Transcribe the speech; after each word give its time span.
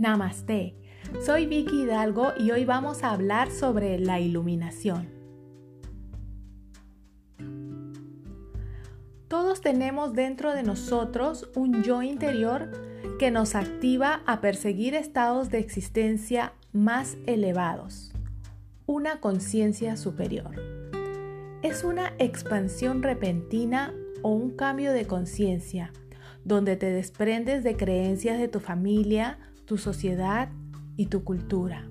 Namaste. 0.00 0.74
Soy 1.26 1.44
Vicky 1.44 1.82
Hidalgo 1.82 2.32
y 2.38 2.52
hoy 2.52 2.64
vamos 2.64 3.04
a 3.04 3.10
hablar 3.10 3.50
sobre 3.50 3.98
la 3.98 4.18
iluminación. 4.18 5.10
Todos 9.28 9.60
tenemos 9.60 10.14
dentro 10.14 10.54
de 10.54 10.62
nosotros 10.62 11.50
un 11.54 11.82
yo 11.82 12.00
interior 12.00 12.70
que 13.18 13.30
nos 13.30 13.54
activa 13.54 14.22
a 14.24 14.40
perseguir 14.40 14.94
estados 14.94 15.50
de 15.50 15.58
existencia 15.58 16.54
más 16.72 17.18
elevados, 17.26 18.14
una 18.86 19.20
conciencia 19.20 19.98
superior. 19.98 20.62
Es 21.60 21.84
una 21.84 22.14
expansión 22.18 23.02
repentina 23.02 23.92
o 24.22 24.30
un 24.30 24.56
cambio 24.56 24.94
de 24.94 25.06
conciencia, 25.06 25.92
donde 26.42 26.76
te 26.76 26.86
desprendes 26.86 27.62
de 27.62 27.76
creencias 27.76 28.38
de 28.38 28.48
tu 28.48 28.60
familia, 28.60 29.38
tu 29.70 29.78
sociedad 29.78 30.48
y 30.96 31.06
tu 31.06 31.22
cultura. 31.22 31.88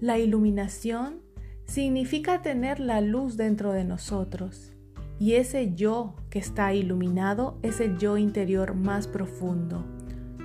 La 0.00 0.18
iluminación 0.18 1.20
significa 1.64 2.42
tener 2.42 2.80
la 2.80 3.00
luz 3.00 3.36
dentro 3.36 3.70
de 3.70 3.84
nosotros 3.84 4.72
y 5.20 5.34
ese 5.34 5.76
yo 5.76 6.16
que 6.28 6.40
está 6.40 6.74
iluminado 6.74 7.56
es 7.62 7.78
el 7.78 7.98
yo 7.98 8.18
interior 8.18 8.74
más 8.74 9.06
profundo, 9.06 9.84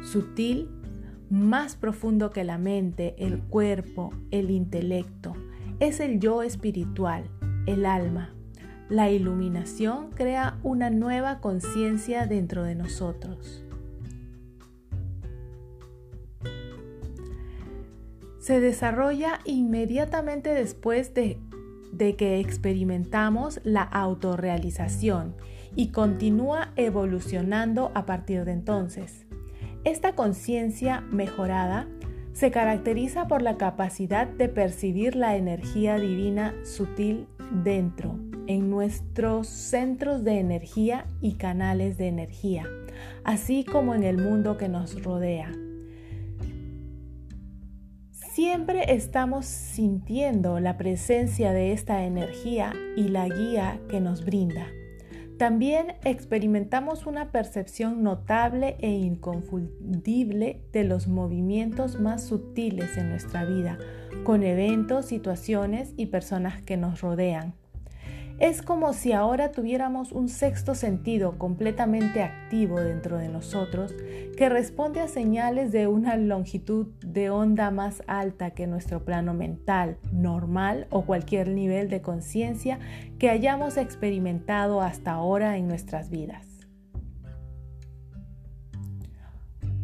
sutil, 0.03 0.69
más 1.31 1.75
profundo 1.75 2.29
que 2.29 2.43
la 2.43 2.59
mente, 2.59 3.15
el 3.17 3.41
cuerpo, 3.41 4.13
el 4.29 4.51
intelecto. 4.51 5.33
Es 5.79 5.99
el 5.99 6.19
yo 6.19 6.43
espiritual, 6.43 7.23
el 7.65 7.83
alma. 7.83 8.35
La 8.89 9.09
iluminación 9.09 10.11
crea 10.11 10.59
una 10.61 10.91
nueva 10.91 11.41
conciencia 11.41 12.27
dentro 12.27 12.63
de 12.63 12.75
nosotros. 12.75 13.63
Se 18.47 18.61
desarrolla 18.61 19.41
inmediatamente 19.43 20.53
después 20.53 21.13
de, 21.13 21.37
que 22.15 22.39
experimentamos 22.39 23.59
la 23.65 23.81
autorrealización 23.81 25.35
y 25.75 25.89
continúa 25.89 26.71
evolucionando 26.77 27.91
a 27.93 28.05
partir 28.05 28.45
de 28.45 28.53
entonces. 28.53 29.25
Esta 29.83 30.15
conciencia 30.15 31.01
mejorada 31.01 31.89
se 32.31 32.49
caracteriza 32.49 33.27
por 33.27 33.41
la 33.41 33.57
capacidad 33.57 34.27
de 34.27 34.47
percibir 34.47 35.17
la 35.17 35.35
energía 35.35 35.97
divina 35.99 36.55
sutil 36.63 37.27
dentro, 37.51 38.17
en 38.47 38.69
nuestros 38.69 39.47
centros 39.47 40.23
de 40.23 40.39
energía 40.39 41.05
y 41.19 41.33
canales 41.33 41.97
de 41.97 42.07
energía, 42.07 42.65
así 43.25 43.65
como 43.65 43.93
en 43.93 44.03
el 44.03 44.17
mundo 44.17 44.55
que 44.55 44.69
nos 44.69 45.03
rodea. 45.03 45.51
Siempre 48.37 48.93
estamos 48.93 49.47
sintiendo 49.47 50.59
la 50.59 50.77
presencia 50.77 51.53
de 51.53 51.71
esta 51.71 52.03
energía 52.03 52.71
y 52.95 53.07
la 53.07 53.27
guía 53.27 53.81
que 53.89 53.99
nos 53.99 54.23
brinda. 54.23 54.67
También 55.39 55.95
experimentamos 56.03 57.07
una 57.07 57.31
percepción 57.31 58.03
notable 58.03 58.77
e 58.79 58.91
inconfundible 58.91 60.61
de 60.71 60.83
los 60.83 61.07
movimientos 61.07 61.99
más 61.99 62.27
sutiles 62.27 62.95
en 62.97 63.09
nuestra 63.09 63.43
vida, 63.43 63.79
con 64.23 64.43
eventos, 64.43 65.07
situaciones 65.07 65.95
y 65.97 66.05
personas 66.05 66.61
que 66.61 66.77
nos 66.77 67.01
rodean. 67.01 67.55
Es 68.39 68.61
como 68.61 68.93
si 68.93 69.13
ahora 69.13 69.51
tuviéramos 69.51 70.11
un 70.11 70.29
sexto 70.29 70.75
sentido 70.75 71.39
completamente 71.39 72.21
activo 72.21 72.79
dentro 72.79 73.17
de 73.17 73.29
nosotros 73.29 73.95
que 74.37 74.47
responde 74.47 74.99
a 74.99 75.07
señales 75.07 75.71
de 75.71 75.87
una 75.87 76.17
longitud 76.17 76.85
de 77.03 77.31
onda 77.31 77.71
más 77.71 78.03
alta 78.05 78.51
que 78.51 78.67
nuestro 78.67 79.03
plano 79.03 79.33
mental, 79.33 79.97
normal 80.11 80.85
o 80.91 81.01
cualquier 81.01 81.49
nivel 81.49 81.89
de 81.89 82.03
conciencia 82.03 82.77
que 83.17 83.31
hayamos 83.31 83.75
experimentado 83.75 84.83
hasta 84.83 85.13
ahora 85.13 85.57
en 85.57 85.67
nuestras 85.67 86.11
vidas. 86.11 86.45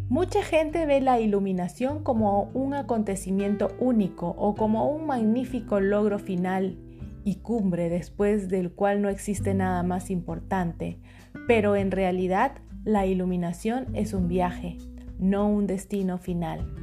Mucha 0.09 0.43
gente 0.43 0.85
ve 0.85 1.01
la 1.01 1.19
iluminación 1.19 2.03
como 2.03 2.51
un 2.53 2.75
acontecimiento 2.75 3.71
único 3.79 4.35
o 4.37 4.53
como 4.53 4.91
un 4.91 5.07
magnífico 5.07 5.79
logro 5.79 6.19
final 6.19 6.77
y 7.23 7.35
cumbre 7.35 7.89
después 7.89 8.49
del 8.49 8.71
cual 8.71 9.01
no 9.01 9.09
existe 9.09 9.53
nada 9.53 9.83
más 9.83 10.09
importante, 10.09 10.99
pero 11.47 11.75
en 11.75 11.91
realidad 11.91 12.53
la 12.83 13.05
iluminación 13.05 13.87
es 13.93 14.13
un 14.13 14.27
viaje, 14.27 14.77
no 15.19 15.47
un 15.47 15.67
destino 15.67 16.17
final. 16.17 16.73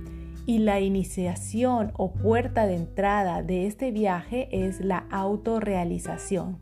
Y 0.46 0.58
la 0.58 0.80
iniciación 0.80 1.92
o 1.94 2.12
puerta 2.12 2.66
de 2.66 2.76
entrada 2.76 3.42
de 3.42 3.66
este 3.66 3.92
viaje 3.92 4.48
es 4.50 4.80
la 4.80 5.06
autorrealización. 5.10 6.58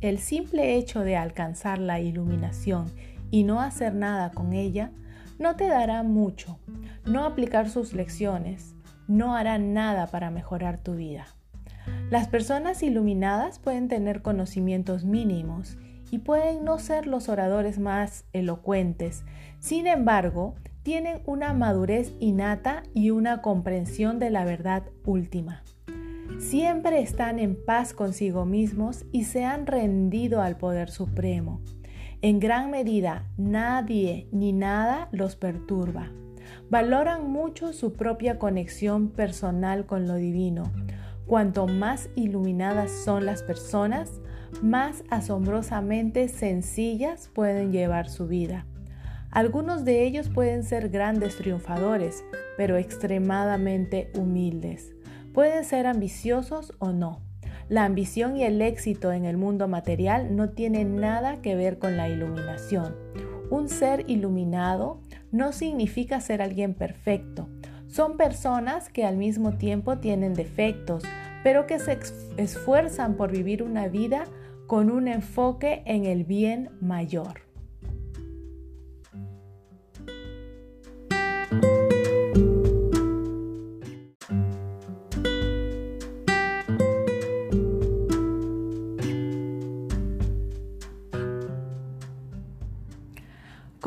El 0.00 0.18
simple 0.18 0.76
hecho 0.76 1.00
de 1.00 1.16
alcanzar 1.16 1.78
la 1.78 2.00
iluminación 2.00 2.86
y 3.30 3.44
no 3.44 3.60
hacer 3.60 3.94
nada 3.94 4.30
con 4.30 4.52
ella 4.52 4.92
no 5.38 5.56
te 5.56 5.68
dará 5.68 6.02
mucho, 6.02 6.58
no 7.06 7.24
aplicar 7.24 7.70
sus 7.70 7.92
lecciones, 7.92 8.74
no 9.10 9.34
hará 9.34 9.58
nada 9.58 10.06
para 10.06 10.30
mejorar 10.30 10.78
tu 10.78 10.94
vida. 10.94 11.26
Las 12.10 12.28
personas 12.28 12.82
iluminadas 12.82 13.58
pueden 13.58 13.88
tener 13.88 14.22
conocimientos 14.22 15.04
mínimos 15.04 15.76
y 16.10 16.18
pueden 16.18 16.64
no 16.64 16.78
ser 16.78 17.06
los 17.06 17.28
oradores 17.28 17.78
más 17.78 18.24
elocuentes. 18.32 19.24
Sin 19.58 19.86
embargo, 19.86 20.54
tienen 20.82 21.22
una 21.26 21.52
madurez 21.52 22.14
innata 22.20 22.84
y 22.94 23.10
una 23.10 23.42
comprensión 23.42 24.18
de 24.18 24.30
la 24.30 24.44
verdad 24.44 24.84
última. 25.04 25.62
Siempre 26.38 27.00
están 27.00 27.38
en 27.38 27.56
paz 27.64 27.92
consigo 27.92 28.46
mismos 28.46 29.04
y 29.12 29.24
se 29.24 29.44
han 29.44 29.66
rendido 29.66 30.40
al 30.40 30.56
poder 30.56 30.88
supremo. 30.88 31.60
En 32.22 32.38
gran 32.38 32.70
medida, 32.70 33.26
nadie 33.36 34.28
ni 34.30 34.52
nada 34.52 35.08
los 35.10 35.36
perturba. 35.36 36.10
Valoran 36.70 37.28
mucho 37.28 37.72
su 37.72 37.94
propia 37.94 38.38
conexión 38.38 39.08
personal 39.08 39.86
con 39.86 40.06
lo 40.06 40.14
divino. 40.14 40.70
Cuanto 41.26 41.66
más 41.66 42.10
iluminadas 42.14 42.92
son 42.92 43.26
las 43.26 43.42
personas, 43.42 44.20
más 44.62 45.02
asombrosamente 45.10 46.28
sencillas 46.28 47.28
pueden 47.34 47.72
llevar 47.72 48.08
su 48.08 48.28
vida. 48.28 48.66
Algunos 49.32 49.84
de 49.84 50.04
ellos 50.04 50.28
pueden 50.28 50.62
ser 50.62 50.90
grandes 50.90 51.36
triunfadores, 51.36 52.24
pero 52.56 52.76
extremadamente 52.76 54.12
humildes. 54.16 54.94
Pueden 55.34 55.64
ser 55.64 55.88
ambiciosos 55.88 56.72
o 56.78 56.92
no. 56.92 57.20
La 57.68 57.84
ambición 57.84 58.36
y 58.36 58.44
el 58.44 58.62
éxito 58.62 59.10
en 59.10 59.24
el 59.24 59.36
mundo 59.36 59.66
material 59.66 60.36
no 60.36 60.50
tienen 60.50 60.94
nada 60.96 61.42
que 61.42 61.56
ver 61.56 61.80
con 61.80 61.96
la 61.96 62.08
iluminación. 62.08 62.94
Un 63.50 63.68
ser 63.68 64.04
iluminado 64.08 65.00
no 65.32 65.52
significa 65.52 66.20
ser 66.20 66.42
alguien 66.42 66.74
perfecto. 66.74 67.48
Son 67.86 68.16
personas 68.16 68.88
que 68.88 69.04
al 69.04 69.16
mismo 69.16 69.52
tiempo 69.58 69.98
tienen 69.98 70.34
defectos, 70.34 71.02
pero 71.42 71.66
que 71.66 71.78
se 71.78 71.98
esfuerzan 72.36 73.16
por 73.16 73.32
vivir 73.32 73.62
una 73.62 73.88
vida 73.88 74.24
con 74.66 74.90
un 74.90 75.08
enfoque 75.08 75.82
en 75.86 76.04
el 76.04 76.24
bien 76.24 76.70
mayor. 76.80 77.49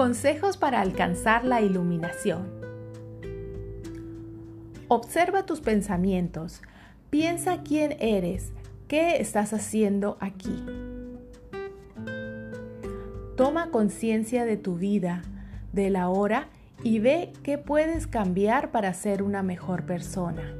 Consejos 0.03 0.57
para 0.57 0.81
alcanzar 0.81 1.45
la 1.45 1.61
iluminación. 1.61 2.49
Observa 4.89 5.45
tus 5.45 5.61
pensamientos. 5.61 6.61
Piensa 7.09 7.63
quién 7.63 7.95
eres, 8.01 8.51
qué 8.89 9.21
estás 9.21 9.53
haciendo 9.53 10.17
aquí. 10.19 10.61
Toma 13.37 13.71
conciencia 13.71 14.43
de 14.43 14.57
tu 14.57 14.75
vida, 14.75 15.21
de 15.71 15.89
la 15.89 16.09
hora 16.09 16.49
y 16.83 16.99
ve 16.99 17.31
qué 17.41 17.57
puedes 17.57 18.05
cambiar 18.05 18.71
para 18.71 18.93
ser 18.93 19.23
una 19.23 19.41
mejor 19.41 19.85
persona. 19.85 20.53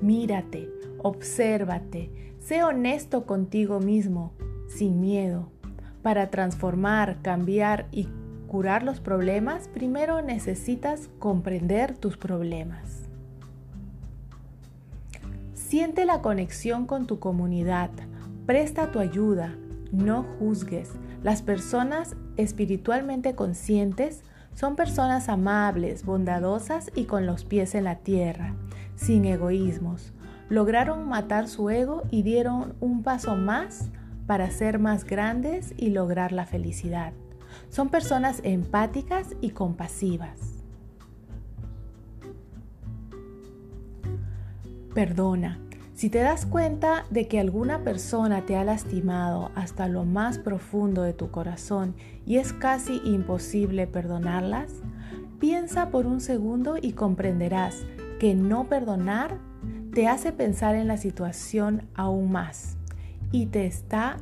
Mírate, 0.00 0.68
obsérvate, 0.98 2.34
sé 2.40 2.64
honesto 2.64 3.26
contigo 3.26 3.78
mismo, 3.78 4.32
sin 4.66 5.00
miedo. 5.00 5.52
Para 6.02 6.30
transformar, 6.30 7.18
cambiar 7.22 7.86
y 7.92 8.08
curar 8.48 8.82
los 8.82 9.00
problemas, 9.00 9.68
primero 9.68 10.22
necesitas 10.22 11.08
comprender 11.18 11.96
tus 11.96 12.16
problemas. 12.16 13.08
Siente 15.54 16.04
la 16.04 16.20
conexión 16.20 16.86
con 16.86 17.06
tu 17.06 17.20
comunidad, 17.20 17.90
presta 18.46 18.90
tu 18.90 18.98
ayuda, 18.98 19.54
no 19.92 20.24
juzgues. 20.38 20.90
Las 21.22 21.42
personas 21.42 22.16
espiritualmente 22.36 23.34
conscientes 23.34 24.24
son 24.54 24.74
personas 24.74 25.28
amables, 25.28 26.04
bondadosas 26.04 26.90
y 26.94 27.04
con 27.04 27.26
los 27.26 27.44
pies 27.44 27.74
en 27.74 27.84
la 27.84 27.96
tierra, 27.96 28.54
sin 28.96 29.24
egoísmos. 29.26 30.12
Lograron 30.48 31.08
matar 31.08 31.46
su 31.46 31.70
ego 31.70 32.02
y 32.10 32.22
dieron 32.22 32.74
un 32.80 33.02
paso 33.02 33.36
más 33.36 33.90
para 34.30 34.48
ser 34.52 34.78
más 34.78 35.02
grandes 35.02 35.74
y 35.76 35.90
lograr 35.90 36.30
la 36.30 36.46
felicidad. 36.46 37.12
Son 37.68 37.88
personas 37.88 38.40
empáticas 38.44 39.34
y 39.40 39.50
compasivas. 39.50 40.38
Perdona. 44.94 45.58
Si 45.94 46.10
te 46.10 46.20
das 46.20 46.46
cuenta 46.46 47.06
de 47.10 47.26
que 47.26 47.40
alguna 47.40 47.82
persona 47.82 48.46
te 48.46 48.54
ha 48.54 48.62
lastimado 48.62 49.50
hasta 49.56 49.88
lo 49.88 50.04
más 50.04 50.38
profundo 50.38 51.02
de 51.02 51.12
tu 51.12 51.32
corazón 51.32 51.96
y 52.24 52.36
es 52.36 52.52
casi 52.52 53.00
imposible 53.04 53.88
perdonarlas, 53.88 54.70
piensa 55.40 55.90
por 55.90 56.06
un 56.06 56.20
segundo 56.20 56.76
y 56.80 56.92
comprenderás 56.92 57.84
que 58.20 58.36
no 58.36 58.68
perdonar 58.68 59.38
te 59.92 60.06
hace 60.06 60.30
pensar 60.30 60.76
en 60.76 60.86
la 60.86 60.98
situación 60.98 61.88
aún 61.96 62.30
más 62.30 62.76
y 63.32 63.46
te 63.46 63.66
está 63.66 64.18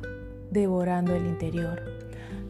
devorando 0.51 1.15
el 1.15 1.25
interior. 1.25 1.83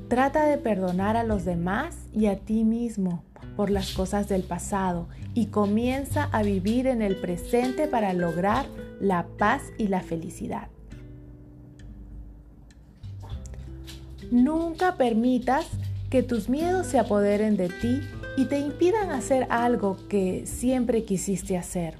Trata 0.07 0.45
de 0.45 0.57
perdonar 0.57 1.17
a 1.17 1.23
los 1.23 1.45
demás 1.45 1.97
y 2.13 2.25
a 2.25 2.39
ti 2.39 2.63
mismo 2.63 3.23
por 3.55 3.69
las 3.69 3.93
cosas 3.93 4.27
del 4.27 4.43
pasado 4.43 5.07
y 5.33 5.47
comienza 5.47 6.29
a 6.31 6.43
vivir 6.43 6.87
en 6.87 7.01
el 7.01 7.17
presente 7.17 7.87
para 7.87 8.13
lograr 8.13 8.65
la 8.99 9.27
paz 9.37 9.61
y 9.77 9.87
la 9.87 10.01
felicidad. 10.01 10.67
Nunca 14.31 14.95
permitas 14.95 15.67
que 16.09 16.23
tus 16.23 16.49
miedos 16.49 16.87
se 16.87 16.99
apoderen 16.99 17.57
de 17.57 17.69
ti 17.69 18.01
y 18.37 18.45
te 18.45 18.59
impidan 18.59 19.11
hacer 19.11 19.47
algo 19.49 19.97
que 20.07 20.45
siempre 20.45 21.03
quisiste 21.03 21.57
hacer. 21.57 21.97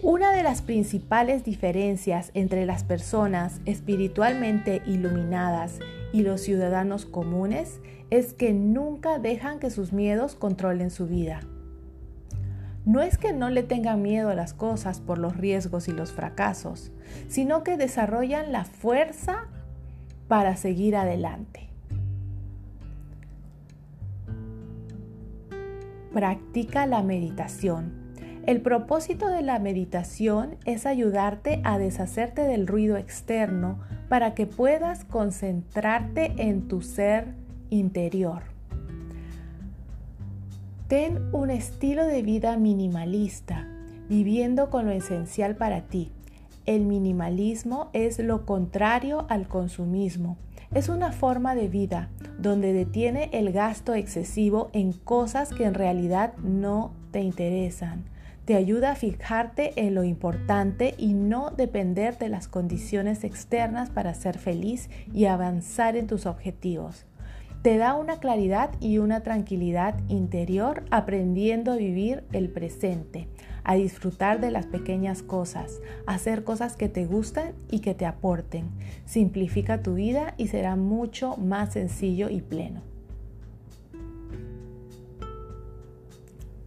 Una 0.00 0.30
de 0.32 0.44
las 0.44 0.62
principales 0.62 1.42
diferencias 1.42 2.30
entre 2.34 2.66
las 2.66 2.84
personas 2.84 3.60
espiritualmente 3.64 4.80
iluminadas 4.86 5.80
y 6.12 6.22
los 6.22 6.40
ciudadanos 6.40 7.04
comunes 7.04 7.80
es 8.10 8.32
que 8.32 8.52
nunca 8.52 9.18
dejan 9.18 9.58
que 9.58 9.70
sus 9.70 9.92
miedos 9.92 10.36
controlen 10.36 10.92
su 10.92 11.08
vida. 11.08 11.40
No 12.84 13.02
es 13.02 13.18
que 13.18 13.32
no 13.32 13.50
le 13.50 13.64
tengan 13.64 14.00
miedo 14.00 14.30
a 14.30 14.36
las 14.36 14.54
cosas 14.54 15.00
por 15.00 15.18
los 15.18 15.36
riesgos 15.36 15.88
y 15.88 15.92
los 15.92 16.12
fracasos, 16.12 16.92
sino 17.26 17.64
que 17.64 17.76
desarrollan 17.76 18.52
la 18.52 18.64
fuerza 18.64 19.48
para 20.28 20.56
seguir 20.56 20.94
adelante. 20.94 21.70
Practica 26.12 26.86
la 26.86 27.02
meditación. 27.02 27.97
El 28.48 28.62
propósito 28.62 29.28
de 29.28 29.42
la 29.42 29.58
meditación 29.58 30.56
es 30.64 30.86
ayudarte 30.86 31.60
a 31.64 31.76
deshacerte 31.76 32.40
del 32.44 32.66
ruido 32.66 32.96
externo 32.96 33.78
para 34.08 34.32
que 34.32 34.46
puedas 34.46 35.04
concentrarte 35.04 36.32
en 36.38 36.66
tu 36.66 36.80
ser 36.80 37.34
interior. 37.68 38.44
Ten 40.86 41.28
un 41.32 41.50
estilo 41.50 42.06
de 42.06 42.22
vida 42.22 42.56
minimalista, 42.56 43.68
viviendo 44.08 44.70
con 44.70 44.86
lo 44.86 44.92
esencial 44.92 45.54
para 45.54 45.82
ti. 45.82 46.10
El 46.64 46.86
minimalismo 46.86 47.90
es 47.92 48.18
lo 48.18 48.46
contrario 48.46 49.26
al 49.28 49.46
consumismo. 49.46 50.38
Es 50.72 50.88
una 50.88 51.12
forma 51.12 51.54
de 51.54 51.68
vida 51.68 52.08
donde 52.38 52.72
detiene 52.72 53.28
el 53.34 53.52
gasto 53.52 53.92
excesivo 53.92 54.70
en 54.72 54.94
cosas 54.94 55.52
que 55.52 55.66
en 55.66 55.74
realidad 55.74 56.32
no 56.38 56.94
te 57.10 57.20
interesan 57.20 58.06
te 58.48 58.56
ayuda 58.56 58.92
a 58.92 58.94
fijarte 58.94 59.74
en 59.76 59.94
lo 59.94 60.04
importante 60.04 60.94
y 60.96 61.12
no 61.12 61.50
depender 61.50 62.16
de 62.16 62.30
las 62.30 62.48
condiciones 62.48 63.22
externas 63.22 63.90
para 63.90 64.14
ser 64.14 64.38
feliz 64.38 64.88
y 65.12 65.26
avanzar 65.26 65.98
en 65.98 66.06
tus 66.06 66.24
objetivos. 66.24 67.04
Te 67.60 67.76
da 67.76 67.94
una 67.94 68.20
claridad 68.20 68.70
y 68.80 68.96
una 68.96 69.22
tranquilidad 69.22 70.00
interior 70.08 70.84
aprendiendo 70.90 71.72
a 71.72 71.76
vivir 71.76 72.24
el 72.32 72.48
presente, 72.48 73.28
a 73.64 73.74
disfrutar 73.74 74.40
de 74.40 74.50
las 74.50 74.64
pequeñas 74.64 75.22
cosas, 75.22 75.82
a 76.06 76.14
hacer 76.14 76.42
cosas 76.42 76.74
que 76.74 76.88
te 76.88 77.04
gustan 77.04 77.52
y 77.70 77.80
que 77.80 77.92
te 77.92 78.06
aporten. 78.06 78.70
Simplifica 79.04 79.82
tu 79.82 79.92
vida 79.96 80.32
y 80.38 80.48
será 80.48 80.74
mucho 80.74 81.36
más 81.36 81.74
sencillo 81.74 82.30
y 82.30 82.40
pleno. 82.40 82.80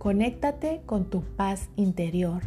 Conéctate 0.01 0.81
con 0.87 1.11
tu 1.11 1.21
paz 1.21 1.69
interior. 1.75 2.41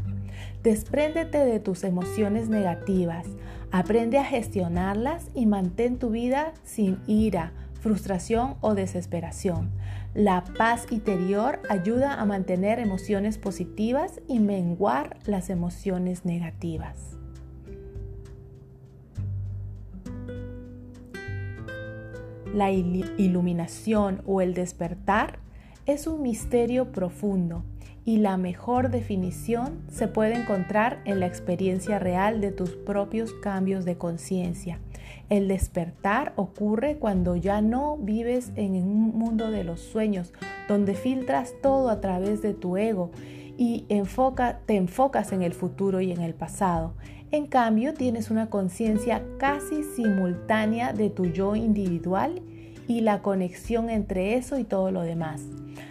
Despréndete 0.65 1.39
de 1.39 1.61
tus 1.61 1.85
emociones 1.85 2.49
negativas. 2.49 3.29
Aprende 3.71 4.19
a 4.19 4.25
gestionarlas 4.25 5.31
y 5.37 5.47
mantén 5.47 6.01
tu 6.01 6.11
vida 6.11 6.53
sin 6.65 6.99
ira, 7.06 7.53
frustración 7.81 8.56
o 8.61 8.75
desesperación. 8.75 9.71
La 10.15 10.43
paz 10.43 10.89
interior 10.91 11.61
ayuda 11.69 12.15
a 12.21 12.25
mantener 12.25 12.81
emociones 12.81 13.39
positivas 13.39 14.21
y 14.27 14.41
menguar 14.41 15.17
las 15.25 15.49
emociones 15.49 16.25
negativas. 16.25 17.17
La 22.53 22.73
iluminación 22.73 24.23
o 24.27 24.41
el 24.41 24.55
despertar 24.55 25.45
es 25.86 26.06
un 26.06 26.22
misterio 26.22 26.92
profundo 26.92 27.62
y 28.06 28.19
la 28.19 28.36
mejor 28.36 28.90
definición 28.90 29.82
se 29.90 30.08
puede 30.08 30.34
encontrar 30.34 31.00
en 31.04 31.20
la 31.20 31.26
experiencia 31.26 31.98
real 31.98 32.40
de 32.40 32.52
tus 32.52 32.70
propios 32.70 33.32
cambios 33.34 33.84
de 33.84 33.96
conciencia. 33.96 34.78
El 35.31 35.48
despertar 35.48 36.32
ocurre 36.36 36.96
cuando 36.96 37.36
ya 37.36 37.62
no 37.62 37.96
vives 37.96 38.52
en 38.56 38.75
un 38.75 39.16
mundo 39.16 39.50
de 39.50 39.64
los 39.64 39.81
sueños, 39.81 40.32
donde 40.69 40.94
filtras 40.94 41.54
todo 41.62 41.88
a 41.88 42.00
través 42.00 42.42
de 42.42 42.52
tu 42.52 42.76
ego 42.76 43.10
y 43.56 43.86
te 43.88 44.76
enfocas 44.76 45.32
en 45.32 45.42
el 45.42 45.54
futuro 45.54 46.00
y 46.00 46.12
en 46.12 46.20
el 46.20 46.34
pasado. 46.34 46.94
En 47.31 47.46
cambio, 47.46 47.94
tienes 47.94 48.31
una 48.31 48.48
conciencia 48.48 49.22
casi 49.38 49.82
simultánea 49.82 50.93
de 50.93 51.10
tu 51.10 51.26
yo 51.26 51.56
individual 51.56 52.43
y 52.86 53.00
la 53.00 53.22
conexión 53.22 53.91
entre 53.91 54.34
eso 54.34 54.58
y 54.58 54.64
todo 54.64 54.91
lo 54.91 55.03
demás. 55.03 55.43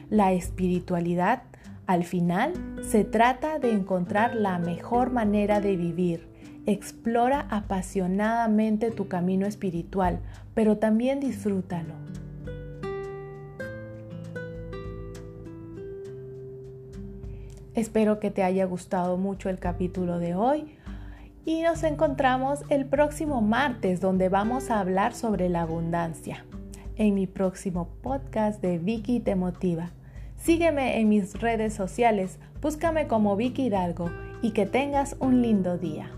La 0.09 0.33
espiritualidad, 0.33 1.43
al 1.87 2.03
final, 2.03 2.53
se 2.83 3.03
trata 3.03 3.59
de 3.59 3.71
encontrar 3.71 4.35
la 4.35 4.59
mejor 4.59 5.11
manera 5.11 5.59
de 5.59 5.75
vivir. 5.75 6.27
Explora 6.65 7.47
apasionadamente 7.49 8.91
tu 8.91 9.07
camino 9.07 9.45
espiritual, 9.45 10.19
pero 10.53 10.77
también 10.77 11.19
disfrútalo. 11.19 11.95
Espero 17.75 18.19
que 18.19 18.29
te 18.29 18.43
haya 18.43 18.65
gustado 18.65 19.17
mucho 19.17 19.49
el 19.49 19.57
capítulo 19.57 20.19
de 20.19 20.35
hoy 20.35 20.77
y 21.43 21.63
nos 21.63 21.83
encontramos 21.83 22.63
el 22.69 22.85
próximo 22.85 23.41
martes 23.41 23.99
donde 23.99 24.29
vamos 24.29 24.69
a 24.69 24.79
hablar 24.79 25.13
sobre 25.13 25.49
la 25.49 25.63
abundancia 25.63 26.45
en 26.97 27.15
mi 27.15 27.27
próximo 27.27 27.89
podcast 28.01 28.61
de 28.61 28.77
Vicky 28.77 29.19
Te 29.19 29.35
Motiva. 29.35 29.91
Sígueme 30.37 30.99
en 30.99 31.09
mis 31.09 31.39
redes 31.39 31.73
sociales, 31.73 32.39
búscame 32.61 33.07
como 33.07 33.35
Vicky 33.35 33.67
Hidalgo 33.67 34.11
y 34.41 34.51
que 34.51 34.65
tengas 34.65 35.15
un 35.19 35.41
lindo 35.41 35.77
día. 35.77 36.11